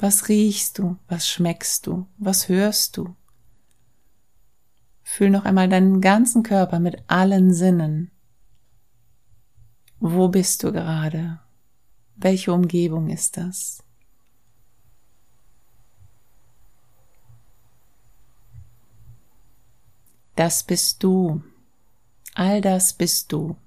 Was 0.01 0.29
riechst 0.29 0.79
du? 0.79 0.97
Was 1.09 1.27
schmeckst 1.27 1.85
du? 1.85 2.07
Was 2.17 2.47
hörst 2.47 2.95
du? 2.95 3.15
Fühl 5.03 5.29
noch 5.29 5.43
einmal 5.43 5.67
deinen 5.67 5.99
ganzen 5.99 6.41
Körper 6.41 6.79
mit 6.79 7.03
allen 7.07 7.53
Sinnen. 7.53 8.09
Wo 9.99 10.29
bist 10.29 10.63
du 10.63 10.71
gerade? 10.71 11.41
Welche 12.15 12.53
Umgebung 12.53 13.09
ist 13.09 13.35
das? 13.35 13.83
Das 20.37 20.63
bist 20.63 21.03
du. 21.03 21.43
All 22.35 22.61
das 22.61 22.93
bist 22.93 23.33
du. 23.33 23.57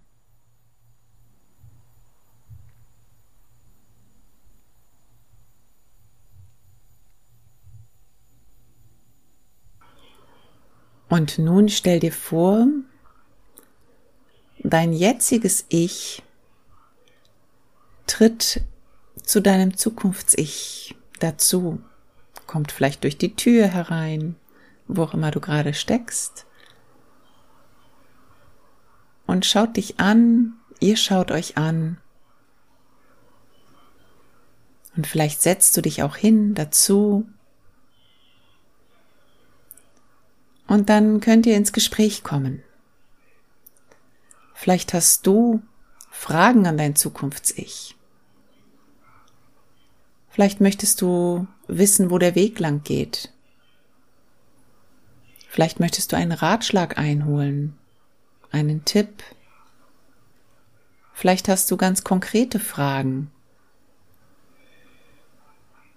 Und 11.13 11.39
nun 11.39 11.69
stell 11.69 12.01
dir 12.01 12.11
vor, 12.11 12.67
dein 14.61 14.95
jetziges 14.95 15.67
Ich 15.69 16.23
tritt 18.07 18.63
zu 19.23 19.43
deinem 19.43 19.77
Zukunfts-Ich 19.77 20.97
dazu, 21.19 21.83
kommt 22.47 22.73
vielleicht 22.73 23.05
durch 23.05 23.19
die 23.19 23.37
Tür 23.37 23.67
herein, 23.67 24.37
wo 24.89 25.03
auch 25.03 25.13
immer 25.13 25.31
du 25.31 25.41
gerade 25.41 25.75
steckst, 25.75 26.47
und 29.27 29.45
schaut 29.45 29.77
dich 29.77 30.01
an, 30.01 30.55
ihr 30.81 30.97
schaut 30.97 31.31
euch 31.31 31.59
an. 31.59 31.99
Und 34.97 35.07
vielleicht 35.07 35.43
setzt 35.43 35.77
du 35.77 35.83
dich 35.83 36.03
auch 36.03 36.17
hin 36.17 36.55
dazu 36.55 37.29
Und 40.73 40.89
dann 40.89 41.21
könnt 41.21 41.45
ihr 41.45 41.55
ins 41.55 41.75
Gespräch 41.75 42.23
kommen. 42.23 42.63
Vielleicht 44.55 44.95
hast 44.95 45.27
du 45.27 45.61
Fragen 46.11 46.67
an 46.67 46.79
dein 46.79 46.97
Zukunfts-Ich. 46.97 47.95
Vielleicht 50.31 50.63
möchtest 50.63 51.03
du 51.03 51.47
wissen, 51.67 52.11
wo 52.11 52.17
der 52.17 52.35
Weg 52.35 52.59
lang 52.59 52.83
geht. 52.85 53.35
Vielleicht 55.47 55.79
möchtest 55.79 56.11
du 56.11 56.17
einen 56.17 56.33
Ratschlag 56.33 56.97
einholen, 56.97 57.77
einen 58.51 58.87
Tipp. 58.87 59.23
Vielleicht 61.13 61.49
hast 61.49 61.71
du 61.71 61.77
ganz 61.77 62.03
konkrete 62.03 62.59
Fragen. 62.59 63.31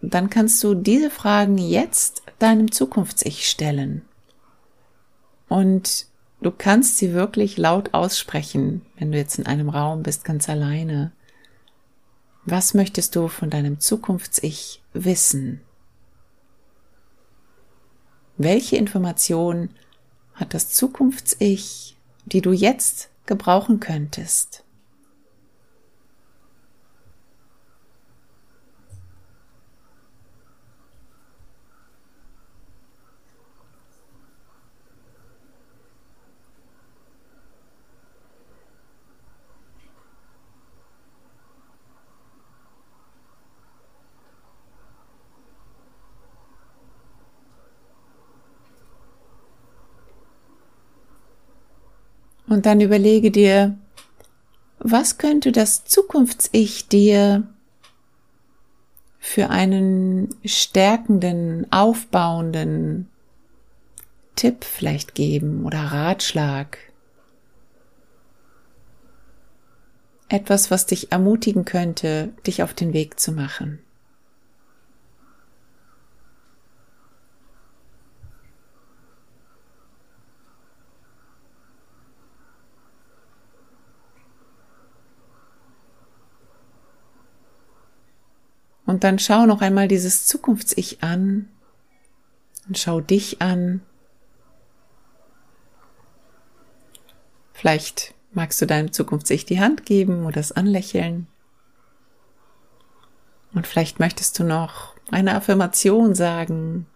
Dann 0.02 0.30
kannst 0.30 0.62
du 0.66 0.76
diese 0.76 1.12
Fragen 1.12 1.58
jetzt 1.58 2.24
deinem 2.40 2.74
Zukunfts-Ich 2.74 3.50
stellen. 3.50 4.06
Und 5.48 6.08
du 6.42 6.52
kannst 6.52 6.98
sie 6.98 7.14
wirklich 7.14 7.58
laut 7.58 7.94
aussprechen, 7.94 8.86
wenn 8.98 9.12
du 9.12 9.18
jetzt 9.18 9.40
in 9.40 9.46
einem 9.46 9.70
Raum 9.70 10.04
bist, 10.04 10.26
ganz 10.26 10.50
alleine. 10.50 11.12
Was 12.46 12.74
möchtest 12.74 13.16
du 13.16 13.28
von 13.28 13.50
deinem 13.50 13.80
Zukunfts-Ich 13.80 14.84
wissen? 14.94 15.62
Welche 18.38 18.76
Information 18.76 19.70
hat 20.34 20.54
das 20.54 20.70
Zukunfts-Ich, 20.70 21.96
die 22.26 22.42
du 22.42 22.52
jetzt 22.52 23.10
gebrauchen 23.26 23.80
könntest? 23.80 24.65
Und 52.56 52.66
dann 52.66 52.80
überlege 52.80 53.32
dir, 53.32 53.78
was 54.80 55.18
könnte 55.18 55.52
das 55.52 55.84
Zukunfts-Ich 55.84 56.88
dir 56.88 57.44
für 59.20 59.50
einen 59.50 60.30
stärkenden, 60.46 61.70
aufbauenden 61.74 63.10
Tipp 64.38 64.64
vielleicht 64.64 65.16
geben 65.16 65.66
oder 65.66 65.80
Ratschlag? 65.80 66.78
Etwas, 70.30 70.72
was 70.72 70.86
dich 70.86 71.12
ermutigen 71.12 71.66
könnte, 71.66 72.30
dich 72.48 72.64
auf 72.64 72.74
den 72.74 72.94
Weg 72.94 73.20
zu 73.20 73.34
machen. 73.34 73.80
Und 88.86 89.04
dann 89.04 89.20
schau 89.20 89.46
noch 89.46 89.62
einmal 89.62 89.88
dieses 89.88 90.26
Zukunfts-Ich 90.26 91.04
an 91.04 91.50
und 92.68 92.78
schau 92.78 93.02
dich 93.02 93.42
an. 93.42 93.82
Vielleicht 97.54 98.14
magst 98.32 98.62
du 98.62 98.68
deinem 98.68 98.92
Zukunfts-Ich 98.92 99.46
die 99.46 99.60
Hand 99.60 99.86
geben 99.86 100.26
oder 100.26 100.40
es 100.40 100.52
anlächeln. 100.52 101.28
Und 103.54 103.66
vielleicht 103.66 104.00
möchtest 104.00 104.38
du 104.38 104.44
noch 104.44 104.96
eine 105.10 105.34
Affirmation 105.36 106.14
sagen. 106.14 106.88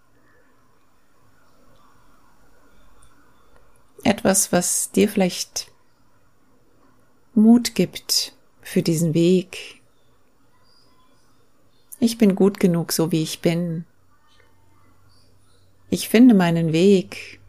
Etwas, 4.03 4.51
was 4.51 4.91
dir 4.91 5.07
vielleicht 5.09 5.71
Mut 7.33 7.75
gibt 7.75 8.33
für 8.61 8.81
diesen 8.81 9.13
Weg. 9.13 9.78
Ich 11.99 12.17
bin 12.17 12.35
gut 12.35 12.59
genug, 12.59 12.93
so 12.93 13.11
wie 13.11 13.21
ich 13.21 13.41
bin. 13.41 13.85
Ich 15.89 16.07
finde 16.07 16.33
meinen 16.33 16.71
Weg. 16.71 17.39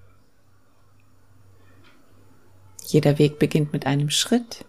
Jeder 2.86 3.18
Weg 3.18 3.38
beginnt 3.38 3.72
mit 3.72 3.86
einem 3.86 4.10
Schritt. 4.10 4.64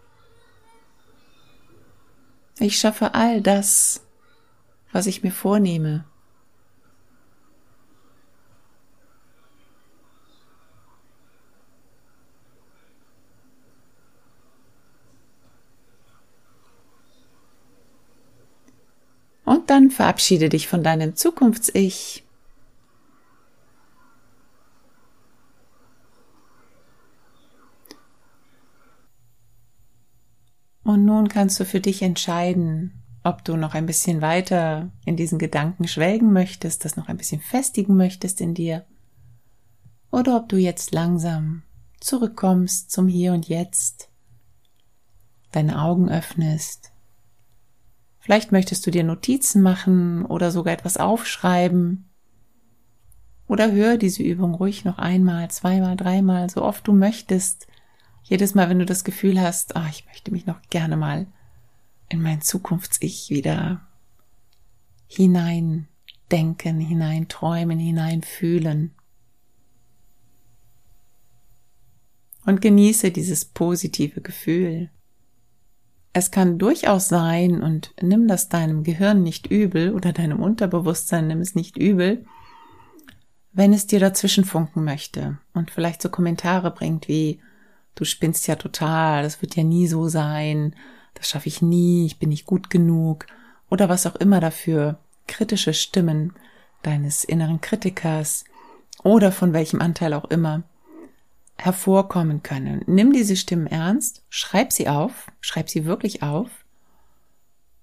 Ich 2.59 2.77
schaffe 2.77 3.15
all 3.15 3.41
das, 3.41 4.05
was 4.91 5.07
ich 5.07 5.23
mir 5.23 5.31
vornehme. 5.31 6.05
Verabschiede 19.91 20.49
dich 20.49 20.67
von 20.67 20.83
deinem 20.83 21.15
Zukunfts-Ich. 21.15 22.25
Und 30.83 31.05
nun 31.05 31.29
kannst 31.29 31.59
du 31.59 31.65
für 31.65 31.79
dich 31.79 32.01
entscheiden, 32.01 33.01
ob 33.23 33.45
du 33.45 33.55
noch 33.55 33.75
ein 33.75 33.85
bisschen 33.85 34.21
weiter 34.21 34.91
in 35.05 35.15
diesen 35.15 35.37
Gedanken 35.37 35.87
schwelgen 35.87 36.33
möchtest, 36.33 36.85
das 36.85 36.95
noch 36.95 37.07
ein 37.07 37.17
bisschen 37.17 37.39
festigen 37.39 37.95
möchtest 37.95 38.41
in 38.41 38.53
dir, 38.53 38.85
oder 40.11 40.35
ob 40.35 40.49
du 40.49 40.57
jetzt 40.57 40.91
langsam 40.91 41.63
zurückkommst 41.99 42.91
zum 42.91 43.07
Hier 43.07 43.33
und 43.33 43.47
Jetzt, 43.47 44.09
deine 45.51 45.81
Augen 45.81 46.09
öffnest. 46.09 46.90
Vielleicht 48.21 48.51
möchtest 48.51 48.85
du 48.85 48.91
dir 48.91 49.03
Notizen 49.03 49.63
machen 49.63 50.25
oder 50.25 50.51
sogar 50.51 50.73
etwas 50.73 50.97
aufschreiben. 50.97 52.07
Oder 53.47 53.71
hör 53.71 53.97
diese 53.97 54.21
Übung 54.21 54.53
ruhig 54.53 54.85
noch 54.85 54.99
einmal, 54.99 55.49
zweimal, 55.49 55.97
dreimal, 55.97 56.47
so 56.49 56.61
oft 56.61 56.87
du 56.87 56.93
möchtest. 56.93 57.67
Jedes 58.23 58.53
Mal, 58.53 58.69
wenn 58.69 58.77
du 58.77 58.85
das 58.85 59.03
Gefühl 59.03 59.41
hast, 59.41 59.75
ah, 59.75 59.87
ich 59.89 60.05
möchte 60.05 60.31
mich 60.31 60.45
noch 60.45 60.61
gerne 60.69 60.97
mal 60.97 61.25
in 62.09 62.21
mein 62.21 62.41
Zukunfts-Ich 62.41 63.31
wieder 63.31 63.87
hineindenken, 65.07 66.79
hineinträumen, 66.79 67.79
hineinfühlen. 67.79 68.93
Und 72.45 72.61
genieße 72.61 73.11
dieses 73.11 73.45
positive 73.45 74.21
Gefühl. 74.21 74.91
Es 76.13 76.31
kann 76.31 76.57
durchaus 76.57 77.07
sein, 77.07 77.61
und 77.61 77.93
nimm 78.01 78.27
das 78.27 78.49
deinem 78.49 78.83
Gehirn 78.83 79.23
nicht 79.23 79.47
übel 79.47 79.93
oder 79.93 80.11
deinem 80.11 80.41
Unterbewusstsein 80.41 81.27
nimm 81.27 81.39
es 81.39 81.55
nicht 81.55 81.77
übel, 81.77 82.25
wenn 83.53 83.73
es 83.73 83.87
dir 83.87 83.99
dazwischen 83.99 84.45
funken 84.45 84.83
möchte 84.83 85.37
und 85.53 85.71
vielleicht 85.71 86.01
so 86.01 86.09
Kommentare 86.09 86.71
bringt 86.71 87.07
wie, 87.07 87.39
du 87.95 88.05
spinnst 88.05 88.47
ja 88.47 88.55
total, 88.55 89.23
das 89.23 89.41
wird 89.41 89.55
ja 89.55 89.63
nie 89.63 89.87
so 89.87 90.07
sein, 90.07 90.75
das 91.13 91.29
schaffe 91.29 91.47
ich 91.47 91.61
nie, 91.61 92.05
ich 92.05 92.19
bin 92.19 92.29
nicht 92.29 92.45
gut 92.45 92.69
genug 92.69 93.25
oder 93.69 93.89
was 93.89 94.07
auch 94.07 94.15
immer 94.15 94.39
dafür 94.39 94.99
kritische 95.27 95.73
Stimmen 95.73 96.33
deines 96.83 97.23
inneren 97.23 97.61
Kritikers 97.61 98.45
oder 99.03 99.31
von 99.31 99.53
welchem 99.53 99.81
Anteil 99.81 100.13
auch 100.13 100.25
immer 100.25 100.63
hervorkommen 101.63 102.41
können. 102.41 102.83
Nimm 102.87 103.13
diese 103.13 103.35
Stimmen 103.35 103.67
ernst, 103.67 104.23
schreib 104.29 104.71
sie 104.71 104.89
auf, 104.89 105.31
schreib 105.41 105.69
sie 105.69 105.85
wirklich 105.85 106.23
auf 106.23 106.49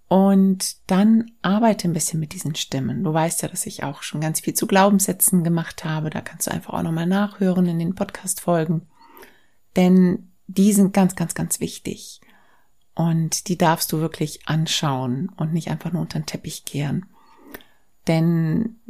und 0.08 0.76
dann 0.90 1.30
arbeite 1.42 1.86
ein 1.86 1.92
bisschen 1.92 2.18
mit 2.18 2.32
diesen 2.32 2.54
Stimmen. 2.54 3.04
Du 3.04 3.12
weißt 3.12 3.42
ja, 3.42 3.48
dass 3.48 3.66
ich 3.66 3.84
auch 3.84 4.02
schon 4.02 4.22
ganz 4.22 4.40
viel 4.40 4.54
zu 4.54 4.66
Glaubenssätzen 4.66 5.44
gemacht 5.44 5.84
habe. 5.84 6.08
Da 6.08 6.22
kannst 6.22 6.46
du 6.46 6.50
einfach 6.50 6.74
auch 6.74 6.82
nochmal 6.82 7.06
nachhören 7.06 7.66
in 7.66 7.78
den 7.78 7.94
Podcast-Folgen. 7.94 8.86
Denn 9.76 10.30
die 10.46 10.72
sind 10.72 10.94
ganz, 10.94 11.14
ganz, 11.14 11.34
ganz 11.34 11.60
wichtig. 11.60 12.22
Und 12.94 13.48
die 13.48 13.58
darfst 13.58 13.92
du 13.92 14.00
wirklich 14.00 14.48
anschauen 14.48 15.30
und 15.36 15.52
nicht 15.52 15.70
einfach 15.70 15.92
nur 15.92 16.02
unter 16.02 16.18
den 16.18 16.26
Teppich 16.26 16.64
kehren. 16.64 17.06
Denn 18.08 18.80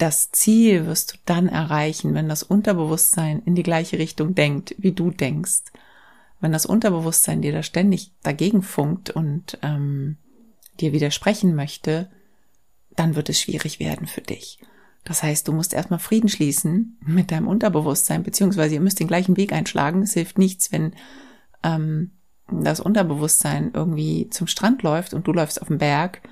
das 0.00 0.30
Ziel 0.30 0.86
wirst 0.86 1.12
du 1.12 1.16
dann 1.26 1.46
erreichen, 1.46 2.14
wenn 2.14 2.28
das 2.28 2.42
Unterbewusstsein 2.42 3.42
in 3.44 3.54
die 3.54 3.62
gleiche 3.62 3.98
Richtung 3.98 4.34
denkt, 4.34 4.74
wie 4.78 4.92
du 4.92 5.10
denkst. 5.10 5.64
Wenn 6.40 6.52
das 6.52 6.64
Unterbewusstsein 6.64 7.42
dir 7.42 7.52
da 7.52 7.62
ständig 7.62 8.12
dagegen 8.22 8.62
funkt 8.62 9.10
und 9.10 9.58
ähm, 9.62 10.16
dir 10.80 10.92
widersprechen 10.92 11.54
möchte, 11.54 12.10
dann 12.96 13.14
wird 13.14 13.28
es 13.28 13.40
schwierig 13.40 13.78
werden 13.78 14.06
für 14.06 14.22
dich. 14.22 14.58
Das 15.04 15.22
heißt, 15.22 15.46
du 15.46 15.52
musst 15.52 15.74
erstmal 15.74 15.98
Frieden 15.98 16.30
schließen 16.30 16.98
mit 17.04 17.30
deinem 17.30 17.46
Unterbewusstsein, 17.46 18.22
beziehungsweise 18.22 18.74
ihr 18.74 18.80
müsst 18.80 19.00
den 19.00 19.08
gleichen 19.08 19.36
Weg 19.36 19.52
einschlagen. 19.52 20.02
Es 20.02 20.14
hilft 20.14 20.38
nichts, 20.38 20.72
wenn 20.72 20.94
ähm, 21.62 22.12
das 22.50 22.80
Unterbewusstsein 22.80 23.72
irgendwie 23.74 24.30
zum 24.30 24.46
Strand 24.46 24.82
läuft 24.82 25.12
und 25.12 25.26
du 25.26 25.32
läufst 25.32 25.60
auf 25.60 25.68
den 25.68 25.78
Berg, 25.78 26.22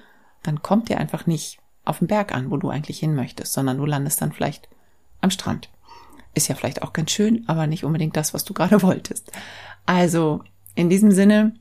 dann 0.43 0.63
kommt 0.63 0.89
ihr 0.89 0.99
einfach 0.99 1.27
nicht 1.27 1.59
auf 1.89 1.99
den 1.99 2.09
Berg 2.09 2.35
an, 2.35 2.51
wo 2.51 2.57
du 2.57 2.71
eigentlich 2.71 2.99
hin 2.99 3.15
möchtest, 3.15 3.53
sondern 3.53 3.79
du 3.79 3.87
landest 3.87 4.21
dann 4.21 4.33
vielleicht 4.33 4.69
am 5.21 5.31
Strand. 5.31 5.71
Ist 6.35 6.49
ja 6.49 6.55
vielleicht 6.55 6.83
auch 6.83 6.93
ganz 6.93 7.11
schön, 7.11 7.45
aber 7.49 7.67
nicht 7.67 7.85
unbedingt 7.85 8.17
das, 8.17 8.35
was 8.35 8.45
du 8.45 8.55
gerade 8.55 8.83
wolltest. 8.83 9.33
Also, 9.87 10.43
in 10.75 10.89
diesem 10.91 11.11
Sinne, 11.11 11.55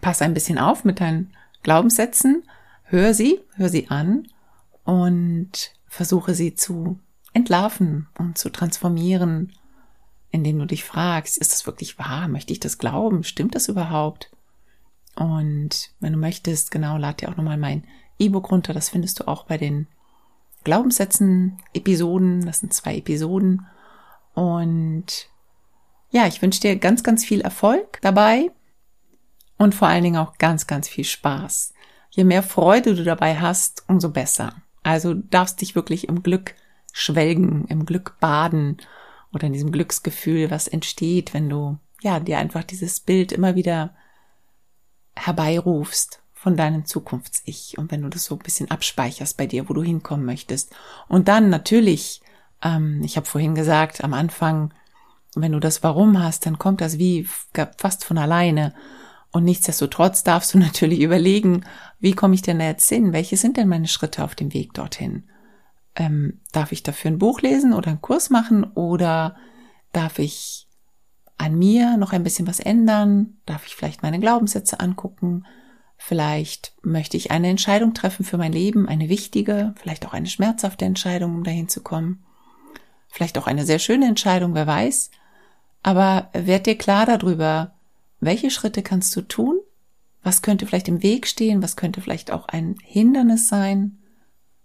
pass 0.00 0.22
ein 0.22 0.34
bisschen 0.34 0.58
auf 0.58 0.84
mit 0.84 1.00
deinen 1.00 1.32
Glaubenssätzen, 1.62 2.44
hör 2.84 3.14
sie, 3.14 3.40
hör 3.54 3.68
sie 3.68 3.88
an 3.88 4.28
und 4.84 5.72
versuche 5.86 6.34
sie 6.34 6.54
zu 6.54 6.98
entlarven 7.32 8.08
und 8.18 8.38
zu 8.38 8.50
transformieren, 8.50 9.52
indem 10.30 10.58
du 10.58 10.66
dich 10.66 10.84
fragst, 10.84 11.38
ist 11.38 11.52
das 11.52 11.66
wirklich 11.66 11.98
wahr? 11.98 12.28
Möchte 12.28 12.52
ich 12.52 12.60
das 12.60 12.78
glauben? 12.78 13.24
Stimmt 13.24 13.54
das 13.54 13.68
überhaupt? 13.68 14.30
Und 15.16 15.90
wenn 15.98 16.12
du 16.12 16.18
möchtest, 16.18 16.70
genau, 16.70 16.96
lad 16.96 17.20
dir 17.20 17.28
auch 17.28 17.36
nochmal 17.36 17.58
mein 17.58 17.84
E-Book 18.20 18.50
runter. 18.50 18.72
Das 18.72 18.90
findest 18.90 19.20
du 19.20 19.28
auch 19.28 19.44
bei 19.44 19.58
den 19.58 19.88
Glaubenssätzen, 20.64 21.58
Episoden. 21.72 22.44
Das 22.44 22.60
sind 22.60 22.72
zwei 22.72 22.96
Episoden. 22.96 23.66
Und 24.34 25.28
ja, 26.10 26.26
ich 26.26 26.42
wünsche 26.42 26.60
dir 26.60 26.76
ganz, 26.76 27.02
ganz 27.02 27.24
viel 27.24 27.40
Erfolg 27.40 27.98
dabei 28.02 28.50
und 29.58 29.74
vor 29.74 29.88
allen 29.88 30.04
Dingen 30.04 30.16
auch 30.16 30.38
ganz, 30.38 30.66
ganz 30.66 30.88
viel 30.88 31.04
Spaß. 31.04 31.74
Je 32.10 32.24
mehr 32.24 32.42
Freude 32.42 32.94
du 32.94 33.04
dabei 33.04 33.38
hast, 33.38 33.84
umso 33.88 34.10
besser. 34.10 34.54
Also 34.82 35.14
darfst 35.14 35.60
dich 35.60 35.74
wirklich 35.74 36.08
im 36.08 36.22
Glück 36.22 36.54
schwelgen, 36.92 37.66
im 37.66 37.86
Glück 37.86 38.18
baden 38.20 38.78
oder 39.32 39.46
in 39.46 39.52
diesem 39.52 39.70
Glücksgefühl, 39.70 40.50
was 40.50 40.66
entsteht, 40.66 41.34
wenn 41.34 41.48
du 41.48 41.78
ja 42.02 42.18
dir 42.18 42.38
einfach 42.38 42.64
dieses 42.64 43.00
Bild 43.00 43.32
immer 43.32 43.54
wieder 43.54 43.94
herbeirufst 45.14 46.19
von 46.40 46.56
deinem 46.56 46.86
Zukunfts-Ich 46.86 47.76
und 47.78 47.90
wenn 47.90 48.02
du 48.02 48.08
das 48.08 48.24
so 48.24 48.36
ein 48.36 48.40
bisschen 48.40 48.70
abspeicherst 48.70 49.36
bei 49.36 49.46
dir, 49.46 49.68
wo 49.68 49.74
du 49.74 49.82
hinkommen 49.82 50.24
möchtest. 50.24 50.74
Und 51.08 51.28
dann 51.28 51.50
natürlich, 51.50 52.22
ähm, 52.62 53.02
ich 53.04 53.16
habe 53.16 53.26
vorhin 53.26 53.54
gesagt, 53.54 54.02
am 54.02 54.14
Anfang, 54.14 54.72
wenn 55.34 55.52
du 55.52 55.60
das 55.60 55.82
Warum 55.82 56.22
hast, 56.22 56.46
dann 56.46 56.58
kommt 56.58 56.80
das 56.80 56.98
wie 56.98 57.28
fast 57.76 58.04
von 58.04 58.18
alleine. 58.18 58.74
Und 59.32 59.44
nichtsdestotrotz 59.44 60.24
darfst 60.24 60.54
du 60.54 60.58
natürlich 60.60 61.00
überlegen, 61.00 61.64
wie 61.98 62.12
komme 62.12 62.34
ich 62.34 62.42
denn 62.42 62.58
da 62.58 62.66
jetzt 62.66 62.88
hin? 62.88 63.12
Welche 63.12 63.36
sind 63.36 63.56
denn 63.56 63.68
meine 63.68 63.88
Schritte 63.88 64.24
auf 64.24 64.34
dem 64.34 64.54
Weg 64.54 64.72
dorthin? 64.74 65.24
ähm, 65.96 66.40
darf 66.52 66.72
ich 66.72 66.82
dafür 66.82 67.10
ein 67.10 67.18
Buch 67.18 67.40
lesen 67.42 67.72
oder 67.72 67.88
einen 67.88 68.00
Kurs 68.00 68.30
machen 68.30 68.64
oder 68.64 69.36
darf 69.92 70.18
ich 70.18 70.66
an 71.38 71.58
mir 71.58 71.96
noch 71.96 72.12
ein 72.12 72.22
bisschen 72.22 72.46
was 72.46 72.60
ändern? 72.60 73.38
Darf 73.46 73.66
ich 73.66 73.74
vielleicht 73.74 74.02
meine 74.02 74.20
Glaubenssätze 74.20 74.80
angucken? 74.80 75.44
Vielleicht 76.02 76.72
möchte 76.82 77.18
ich 77.18 77.30
eine 77.30 77.48
Entscheidung 77.48 77.92
treffen 77.92 78.24
für 78.24 78.38
mein 78.38 78.52
Leben, 78.52 78.88
eine 78.88 79.10
wichtige, 79.10 79.74
vielleicht 79.76 80.06
auch 80.06 80.14
eine 80.14 80.28
schmerzhafte 80.28 80.86
Entscheidung, 80.86 81.34
um 81.34 81.44
dahin 81.44 81.68
zu 81.68 81.82
kommen. 81.82 82.24
Vielleicht 83.08 83.36
auch 83.36 83.46
eine 83.46 83.66
sehr 83.66 83.78
schöne 83.78 84.06
Entscheidung, 84.06 84.54
wer 84.54 84.66
weiß. 84.66 85.10
Aber 85.82 86.30
werd 86.32 86.64
dir 86.64 86.78
klar 86.78 87.04
darüber, 87.04 87.74
welche 88.18 88.50
Schritte 88.50 88.82
kannst 88.82 89.14
du 89.14 89.20
tun 89.20 89.60
Was 90.22 90.40
könnte 90.40 90.66
vielleicht 90.66 90.88
im 90.88 91.02
Weg 91.02 91.26
stehen? 91.26 91.62
Was 91.62 91.76
könnte 91.76 92.00
vielleicht 92.00 92.30
auch 92.30 92.48
ein 92.48 92.76
Hindernis 92.82 93.48
sein? 93.48 93.98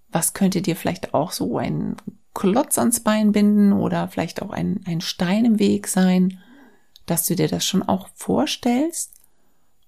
Was 0.07 0.33
könnte 0.33 0.61
dir 0.61 0.77
vielleicht 0.77 1.13
auch 1.13 1.33
so 1.33 1.57
ein 1.57 1.97
Klotz 2.33 2.77
ans 2.77 3.01
Bein 3.01 3.33
binden 3.33 3.73
oder 3.73 4.07
vielleicht 4.07 4.41
auch 4.41 4.51
ein, 4.51 4.79
ein 4.85 5.01
Stein 5.01 5.43
im 5.43 5.59
Weg 5.59 5.87
sein, 5.87 6.39
dass 7.05 7.27
du 7.27 7.35
dir 7.35 7.49
das 7.49 7.65
schon 7.65 7.83
auch 7.83 8.07
vorstellst 8.15 9.14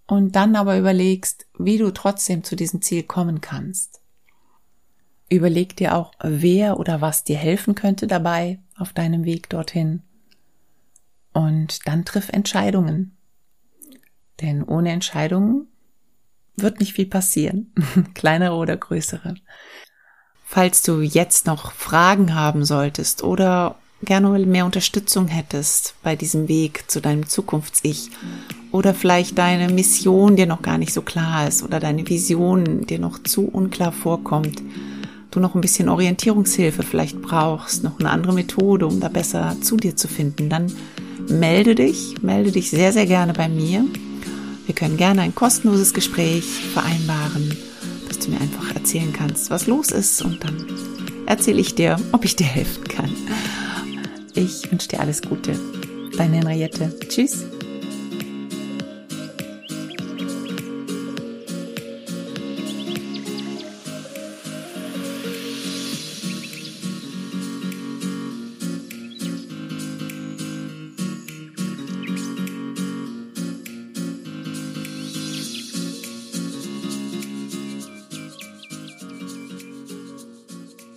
und 0.08 0.36
dann 0.36 0.56
aber 0.56 0.78
überlegst, 0.78 1.46
wie 1.58 1.78
du 1.78 1.92
trotzdem 1.92 2.44
zu 2.44 2.56
diesem 2.56 2.82
Ziel 2.82 3.04
kommen 3.04 3.42
kannst. 3.42 4.02
Überleg 5.30 5.76
dir 5.76 5.96
auch, 5.96 6.14
wer 6.24 6.80
oder 6.80 7.02
was 7.02 7.26
dir 7.26 7.38
helfen 7.38 7.76
könnte 7.76 8.08
dabei 8.08 8.60
auf 8.78 8.94
deinem 8.94 9.26
Weg 9.26 9.50
dorthin. 9.50 10.02
Und 11.34 11.86
dann 11.86 12.06
triff 12.06 12.30
Entscheidungen. 12.30 13.18
Denn 14.42 14.64
ohne 14.64 14.92
Entscheidungen 14.92 15.68
wird 16.56 16.80
nicht 16.80 16.94
viel 16.94 17.06
passieren, 17.06 17.74
kleinere 18.14 18.56
oder 18.56 18.78
größere. 18.78 19.36
Falls 20.46 20.82
du 20.84 21.02
jetzt 21.02 21.46
noch 21.46 21.74
Fragen 21.74 22.34
haben 22.34 22.64
solltest 22.64 23.22
oder 23.24 23.78
gerne 24.02 24.30
mehr 24.46 24.66
Unterstützung 24.66 25.28
hättest 25.28 25.96
bei 26.04 26.16
diesem 26.16 26.48
Weg 26.48 26.90
zu 26.90 27.02
deinem 27.02 27.28
Zukunfts-Ich 27.28 28.12
oder 28.78 28.94
vielleicht 28.94 29.38
deine 29.38 29.72
Mission 29.74 30.36
dir 30.36 30.46
noch 30.46 30.62
gar 30.62 30.78
nicht 30.78 30.94
so 30.94 31.02
klar 31.02 31.48
ist 31.48 31.64
oder 31.64 31.80
deine 31.80 32.08
Vision 32.08 32.86
dir 32.86 33.00
noch 33.00 33.22
zu 33.22 33.48
unklar 33.48 33.92
vorkommt, 33.92 34.62
du 35.32 35.40
noch 35.40 35.56
ein 35.56 35.62
bisschen 35.62 35.90
Orientierungshilfe 35.90 36.84
vielleicht 36.84 37.22
brauchst, 37.22 37.84
noch 37.84 38.00
eine 38.00 38.10
andere 38.10 38.34
Methode, 38.34 38.88
um 38.88 39.00
da 39.00 39.10
besser 39.10 39.58
zu 39.62 39.78
dir 39.78 39.96
zu 39.96 40.08
finden, 40.08 40.50
dann 40.50 40.72
melde 41.28 41.76
dich, 41.76 42.16
melde 42.22 42.52
dich 42.52 42.70
sehr, 42.70 42.94
sehr 42.94 43.06
gerne 43.06 43.34
bei 43.34 43.50
mir. 43.50 43.84
Wir 44.66 44.76
können 44.76 44.98
gerne 44.98 45.22
ein 45.22 45.36
kostenloses 45.36 45.94
Gespräch 45.94 46.46
vereinbaren 46.74 47.58
dass 48.08 48.20
du 48.20 48.32
mir 48.32 48.42
einfach 48.42 48.74
erzählen 48.74 49.14
kannst, 49.14 49.50
was 49.50 49.68
los 49.68 49.92
ist 49.92 50.22
und 50.22 50.44
dann 50.44 50.66
erzähle 51.26 51.60
ich 51.60 51.76
dir, 51.76 51.98
ob 52.12 52.26
ich 52.26 52.36
dir 52.36 52.46
helfen 52.46 52.84
kann. 52.86 53.12
Ich 54.34 54.72
wünsche 54.72 54.88
dir 54.88 55.00
alles 55.00 55.22
Gute. 55.22 55.60
Deine 56.18 56.38
Henriette. 56.38 56.94
Tschüss. 57.08 57.46